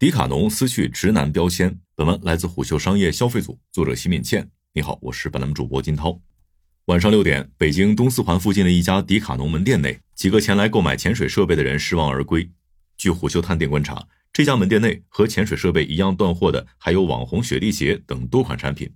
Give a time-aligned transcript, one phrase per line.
[0.00, 1.78] 迪卡侬撕去直男标签。
[1.94, 4.50] 本文来自虎嗅商业消费组，作者席敏倩。
[4.72, 6.18] 你好，我是本栏目主播金涛。
[6.86, 12.50] 晚上六点，北京东四环附近的一家迪卡侬门店内，几个前来购买潜水设备的人失望而归。
[12.96, 18.90] 据虎嗅探店观察，这家门店内和潜水设备一样断货的，还有网红雪地鞋等多款产品。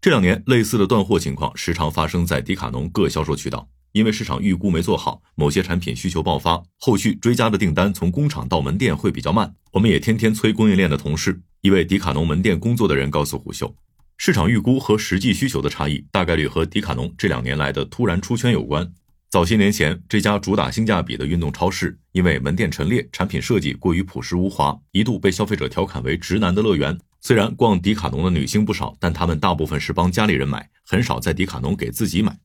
[0.00, 3.68] 这两年，类似的断货情况时常发生在迪卡侬各销售渠道。
[3.94, 9.54] 因为市场预估没做好，某些产品需求爆发，后续追加的订单从工厂到门店会比较慢。
[9.70, 13.72] 我们也天天催供应链的同事，一位迪卡侬门店工作的人告诉虎嗅，
[14.16, 18.92] 市场预估和实际需求的差异，大概率和迪卡侬这两年来的突然出圈有关。
[19.30, 26.98] 早些年前，这家主打性价比的运动超市，因为门店陈列、产品设计过于朴实无华，一度被消费者调侃为“直男的乐园”。
[27.22, 32.36] 虽然逛迪卡侬的女性不少，但她们大部分是帮家里人买，很少在迪卡侬给自己买。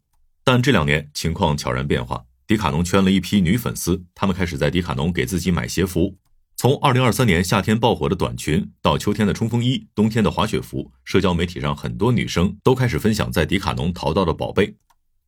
[0.52, 6.18] 但这两年情况悄然变化，迪卡侬圈了一批女粉丝，她们开始在迪卡侬给自己买鞋服。
[6.58, 14.74] 从二零二三年夏天爆火的短裙，到秋天的冲锋衣、冬天的滑雪服，社交媒体上很多女生都开始分享在迪卡侬淘到的宝贝。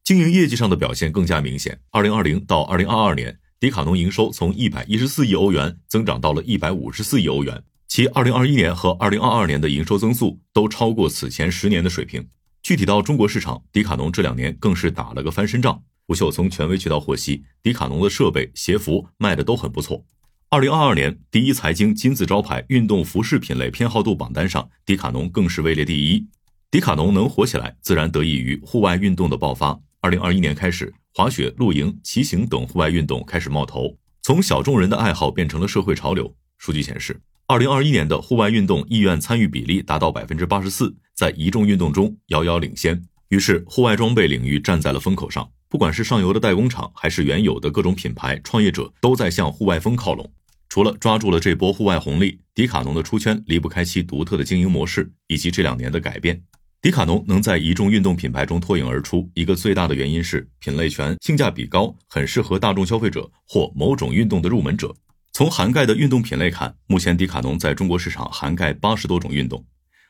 [0.04, 1.80] 经营业绩上的表现更加明显。
[1.92, 12.28] 二零二零到二零二二年，迪卡侬营收从一百一十四亿欧元增长到了一百五十四亿欧元，其二零二一年和二零二二年的营收增速都超过此前十年的水平。
[12.64, 15.81] 具体到中国市场，迪卡侬这两年更是打了个翻身仗。
[16.08, 20.06] 吴秀从权威渠道获悉，迪卡侬的设备、鞋服卖的都很不错。
[20.50, 26.28] 二零二二年第一财经金字招牌运动服饰品类偏好度榜单上，迪卡侬更是位列第一。
[26.70, 29.80] 迪卡侬能火起来，自然得益于户外运动的爆发。
[30.00, 36.36] 二零二一年开始，滑雪、露营、骑行等户外运动开始冒头，从小众人的爱好变成了社会潮流。
[36.59, 37.20] 数据显示。
[37.52, 43.04] 二零二一年的户外运动意愿参与比例达到百分之八十四，在一众运动中遥遥领先。
[43.28, 45.46] 于是，户外装备领域站在了风口上。
[45.68, 50.32] 不管是上游的代工厂，还是原有的各种品牌创业者，都在向户外风靠拢。
[50.70, 56.42] 除了抓住了这波户外红利，迪卡侬的出圈离不开其独特的经营模式以及这两年的改变。
[56.82, 64.96] 迪卡侬能在一众运动品牌中脱颖而出，一个最大的原因是品类全、性价比高，很适合大众消费者或某种运动的入门者。
[65.34, 69.66] 从涵盖的运动品类看，目前迪卡侬在中国市场涵盖八十多种运动，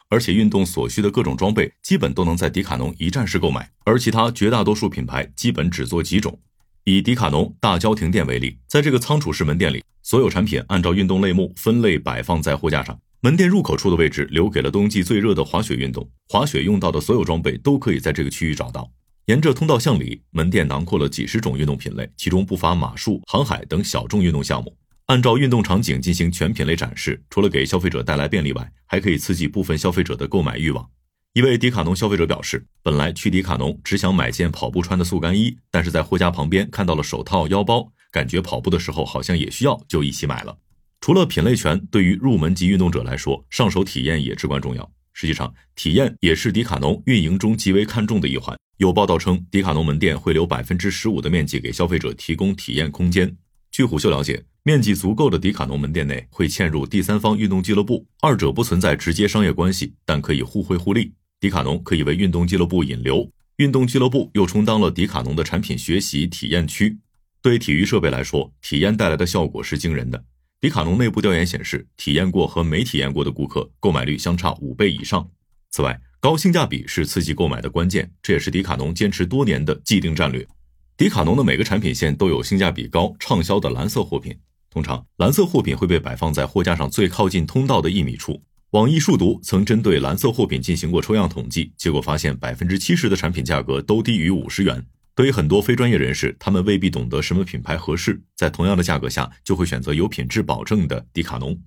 [0.09, 6.39] 而且运动所需的各种装备基本都能在迪卡侬一站式购买，而其他绝大多数品牌基本只做几种。
[6.85, 18.91] 以迪卡侬大郊亭店为例，在这个仓储式门店里，所有产品按照运动类目分类摆放在货架上，门店入口处的位置留给了冬季最热的滑雪运动，滑雪用到的所有装备都可以在这个区域找到。
[19.25, 24.75] 沿着通道向里，门店囊括了几十种运动品类，其中不乏马术、航海等小众运动项目。
[25.11, 30.89] 按照运动场景进行全品类展示，除了给消费者带来便利外，还可以刺激部分消费者的购买欲望。
[31.33, 40.57] 一位迪卡侬消费者表示，本来去迪卡侬只想买件跑步穿的速干衣，但是在货架旁边看到了手套、腰包，感觉跑步的时候好像也需要，就一起买了。
[41.01, 44.89] 除了品类全，对于入门级运动者来说，上手体验也至关重要。
[45.11, 48.57] 实际上，体验也是迪卡侬运营中极为看重的一环。
[48.77, 53.35] 有报道称，迪卡侬门店会留百分之十五的面积给消费者提供体验空间。
[53.71, 54.41] 据虎嗅了解。
[54.63, 61.11] 面积足够的迪卡侬门店内会嵌入第三方运动俱乐部，二者不存在直接商业关系，但可以互惠互利。
[61.39, 66.95] 迪卡侬可以为运动俱乐部引流，运动俱乐部又充当了迪卡侬的产品学习体验区。
[67.41, 70.23] 对体育设备来说，体验带来的效果是惊人的。
[70.59, 75.27] 迪卡侬内部调研显示，体验过和没体验过的顾客购买率相差五倍以上。
[75.71, 80.47] 此外，高性价比是刺激购买的关键，这也是迪卡侬坚持多年的既定战略。
[80.95, 84.37] 迪卡侬的每个产品线都有性价比高、畅销的蓝色货品。
[84.71, 88.41] 通常，蓝色货品会被摆放在货架上最靠近通道的一米处。
[88.69, 94.81] 网易数独曾针对蓝色货品进行过抽样统计，结果发现百分之七十的产品价格都低于五十元。
[95.13, 101.59] 对于很多非专业人士，他们未必懂得什么品牌合适，在同样的价格下，就会选择有品质保证的迪卡侬。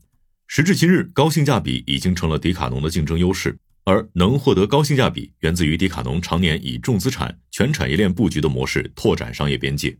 [0.47, 3.55] 时至今日，高性价比已经成了迪卡侬的竞争优势，
[3.85, 9.95] 而能获得高性价比，源自于迪卡侬常年以重资产、全产业链布局的模式拓展商业边界。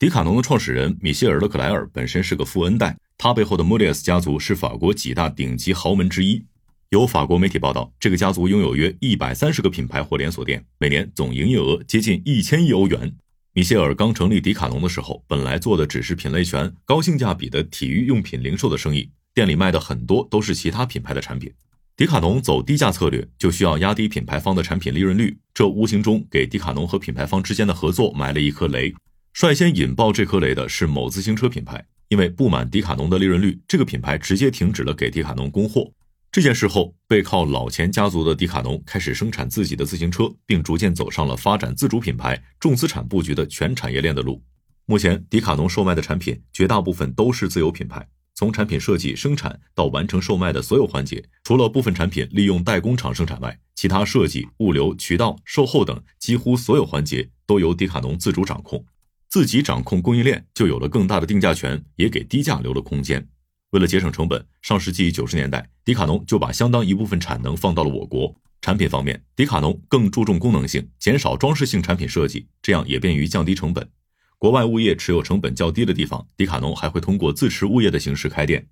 [0.00, 6.42] 迪卡侬的创始人米歇尔·勒克莱尔本身是个富恩代，他背后的莫里斯家族是法国几大顶级豪门之一。
[6.88, 13.14] 有法国媒体报道，这个家族拥有约一百三十个品牌或连锁店，每年总营业额接近一千亿欧元。
[13.52, 21.52] 米歇尔刚成立迪卡侬的时候，本来做的只是品类全、高性价比的体育用品零售的生意，店里卖的很多都是其他品牌的产品。
[21.94, 28.94] 迪卡侬走低价策略，就需要压低品牌方的产品利润率，这无形中给迪卡侬和品牌方之间的合作埋了一颗雷。
[29.32, 35.90] 率先引爆这颗雷的是某自行车品牌，因为不满迪卡侬的利润率，这个品牌直接停止了给迪卡侬供货。
[36.32, 44.42] 这件事后，背靠老钱家族的迪卡侬开始生产自己的自行车，并逐渐走上了发展自主品牌、重资产布局的全产业链的路。
[44.84, 48.06] 目前，迪卡侬售卖的产品绝大部分都是自有品牌。
[48.34, 58.84] 从产品设计、生产到完成售卖的所有环节，除了部分产品利用代工厂生产外，其他设计、物流、渠道、售后等几乎所有环节都由迪卡侬自主掌控。
[59.30, 63.24] 自己掌控供应链，就有了更大的定价权，也给低价留了空间。
[63.70, 68.34] 为了节省成本，上世纪九十年代，迪卡侬就把相当一部分产能放到了我国。
[68.60, 73.88] 产品方面，迪卡侬更注重功能性，减少装饰性产品设计，这样也便于降低成本。
[74.36, 78.66] 国外物业持有成本较低的地方，迪卡侬还会通过自持物业的形式开店。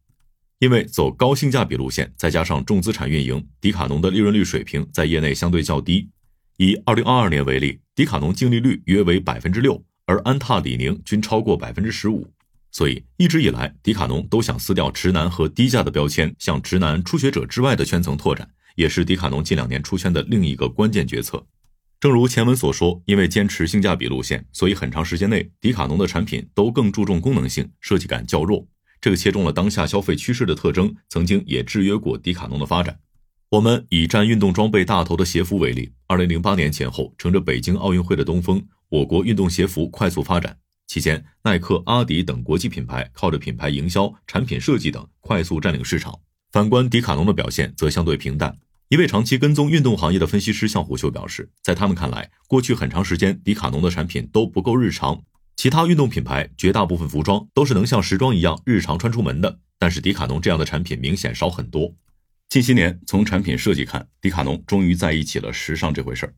[0.58, 6.10] 因为走高性价比路线，再加上重资产运营，迪卡侬的利润率水平在业内相对较低。
[6.56, 12.26] 以二零二二年为例，迪卡侬净利率约为百分之六，而安踏、李宁均超过百分之十五。
[12.70, 21.46] 所以一直以来，迪卡侬都想撕掉直男和低价的标签，向直男、初学者之外的圈层拓展，也是迪卡侬近两年出圈的另一个关键决策。
[22.00, 28.66] 正如前文所说，因为坚持性价比路线，所以很长时间内，迪卡侬的产品都更注重功能性，设计感较弱。
[29.00, 32.99] 这个切中了当下消费趋势的特征，曾经也制约过迪卡侬的发展。
[33.50, 40.56] 我们以占运动装备大头的鞋服为例，二零零八年前后，乘着北京奥运会的东风，我国运动鞋服快速发展。
[40.87, 46.19] 期间，耐克、阿迪等国际品牌靠着品牌营销、产品设计等快速占领市场。
[46.50, 48.56] 反观迪卡侬的表现则相对平淡。
[48.88, 55.20] 一位长期跟踪运动行业的分析师向虎嗅表示，在他们看来，过去很长时间，迪卡侬的产品都不够日常。
[55.55, 61.94] 其他运动品牌绝大部分服装都是能像时装一样日常穿出门的，但是迪卡侬这样的产品明显少很多。
[62.49, 66.34] 近些年，从产品设计看，迪卡侬终于在意起了时尚这回事儿。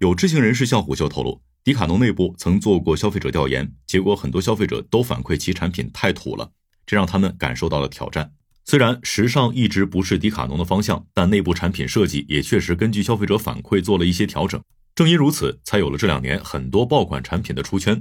[0.00, 6.48] 有知情人士向虎嗅透露，迪卡侬内部曾做过消费者调研，结果很多消费者都反馈其产品太土了，
[6.86, 8.32] 这让他们感受到了挑战。
[8.64, 14.62] 虽然时尚一直不是迪卡侬的方向，但内部产品设计也确实根据消费者反馈做了一些调整。
[14.94, 18.00] 正因如此，才有了这两年很多爆款产品的出圈。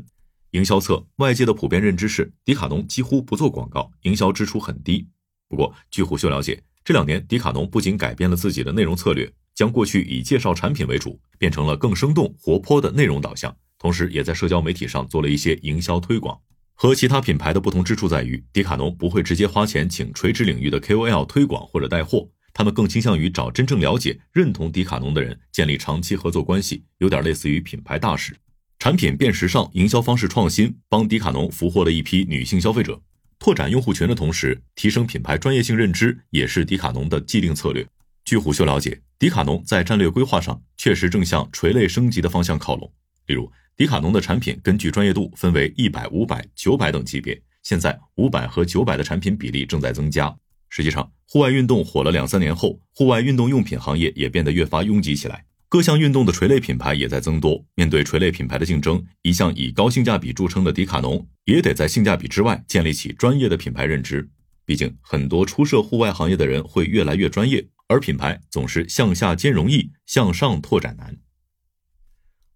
[0.51, 5.07] 营销侧，外界的普遍认知是迪卡侬几乎不做广告，营销支出很低。
[5.49, 16.37] 不过，据虎嗅了解，这两年迪卡侬不仅改变了自己的内容策略，将过去以介绍产品为主，变成了更生动活泼的内容导向，同时也在社交媒体上做了一些营销推广。
[16.73, 28.35] 和其他品牌的不同之处在于，迪卡侬不会直接花钱请垂直领域的 KOL 推广或者带货，他们更倾向于找真正了解、认同迪卡侬的人建立长期合作关系，有点类似于品牌大使。
[28.77, 33.01] 产品变时尚，营销方式创新，帮迪卡侬俘获了一批女性消费者，
[33.39, 37.87] 拓展用户群的同时，提升品牌专业性认知，也是迪卡侬的既定策略。
[38.25, 42.91] 据虎嗅了解，迪卡侬在战略规划上确实正向垂类升级的方向靠拢，
[43.27, 43.49] 例如。
[43.77, 50.33] 迪卡侬的产品根据专业度分为一百、五百、九百等级别，现在五百和九百的产品比例正在增加。
[50.69, 57.61] 实际上，户外运动火了两三年后，户外运动用品行业也变得越发拥挤起来，各项运动的垂类品牌也在增多。
[57.75, 64.25] 面对垂类品牌的竞争，一向以高性价比著称的迪卡侬也得在性价比之外建立起专业的品牌认知。
[64.65, 71.15] 毕竟，很多初涉户外行业的人会越来越专业，而品牌总是向下兼容易，向上拓展难。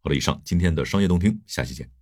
[0.02, 1.99] 好了，以上今天的商业动听，下期见。